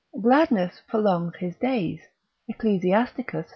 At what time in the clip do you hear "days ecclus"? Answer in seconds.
1.57-3.05